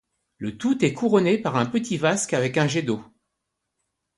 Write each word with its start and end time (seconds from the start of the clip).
Le 0.39 0.57
tout 0.57 0.83
est 0.83 0.93
couronné 0.95 1.37
par 1.37 1.57
un 1.57 1.67
petit 1.67 1.95
vasque 1.97 2.33
avec 2.33 2.57
un 2.57 2.65
jet 2.67 2.81
d'eau. 2.81 3.03